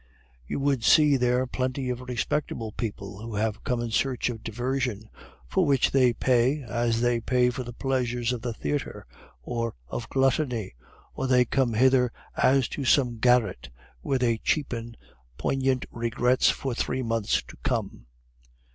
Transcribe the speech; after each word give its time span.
You 0.47 0.59
would 0.61 0.83
see 0.83 1.15
there 1.15 1.45
plenty 1.45 1.87
of 1.91 2.01
respectable 2.01 2.71
people 2.71 3.19
who 3.21 3.35
have 3.35 3.63
come 3.63 3.81
in 3.81 3.91
search 3.91 4.29
of 4.31 4.41
diversion, 4.43 5.11
for 5.47 5.63
which 5.63 5.91
they 5.91 6.11
pay 6.11 6.63
as 6.63 7.01
they 7.01 7.19
pay 7.19 7.51
for 7.51 7.61
the 7.61 7.71
pleasures 7.71 8.33
of 8.33 8.41
the 8.41 8.51
theatre, 8.51 9.05
or 9.43 9.75
of 9.89 10.09
gluttony, 10.09 10.73
or 11.13 11.27
they 11.27 11.45
come 11.45 11.75
hither 11.75 12.11
as 12.35 12.67
to 12.69 12.83
some 12.83 13.19
garret 13.19 13.69
where 14.01 14.17
they 14.17 14.39
cheapen 14.39 14.97
poignant 15.37 15.85
regrets 15.91 16.49
for 16.49 16.73
three 16.73 17.03
months 17.03 17.43
to 17.43 17.55
come. 17.57 18.07